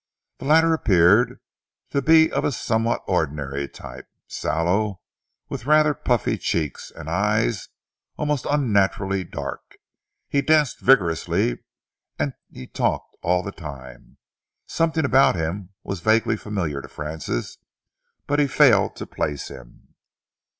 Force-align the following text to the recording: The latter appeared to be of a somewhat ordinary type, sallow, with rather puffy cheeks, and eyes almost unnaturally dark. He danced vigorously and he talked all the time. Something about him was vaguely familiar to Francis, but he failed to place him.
The 0.39 0.45
latter 0.45 0.73
appeared 0.73 1.39
to 1.91 2.01
be 2.01 2.31
of 2.31 2.43
a 2.43 2.51
somewhat 2.51 3.03
ordinary 3.05 3.67
type, 3.67 4.07
sallow, 4.27 4.99
with 5.47 5.67
rather 5.67 5.93
puffy 5.93 6.39
cheeks, 6.39 6.89
and 6.89 7.07
eyes 7.07 7.69
almost 8.17 8.47
unnaturally 8.49 9.23
dark. 9.23 9.77
He 10.27 10.41
danced 10.41 10.79
vigorously 10.79 11.59
and 12.17 12.33
he 12.51 12.65
talked 12.65 13.15
all 13.21 13.43
the 13.43 13.51
time. 13.51 14.17
Something 14.65 15.05
about 15.05 15.35
him 15.35 15.69
was 15.83 15.99
vaguely 15.99 16.35
familiar 16.35 16.81
to 16.81 16.87
Francis, 16.89 17.59
but 18.25 18.39
he 18.39 18.47
failed 18.47 18.95
to 18.95 19.05
place 19.05 19.49
him. 19.49 19.93